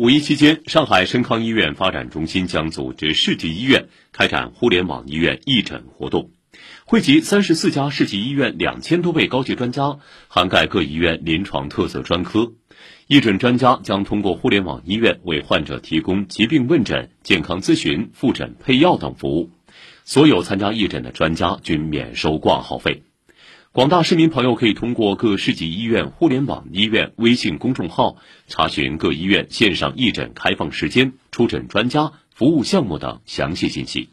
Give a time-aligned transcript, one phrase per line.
[0.00, 6.30] 五一期间，上海深康医院发展中心将组织市级医院开展互联网医院义诊活动，
[6.86, 12.50] 汇集三十四家市级医院两千多位高级专家，涵盖各医院临床特色专科。
[13.08, 19.50] 义诊专家将通过互联网医院为患者提供疾病问诊、健康咨询、复诊、配药等服务。
[20.06, 23.02] 所有参加义诊的专家均免收挂号费。
[23.72, 28.16] 广大市民朋友可以通过各市级医院互联网医院微信公众号
[28.48, 34.08] 查询各医院线上义诊开放时间、出诊专家、服务项目等详细信息。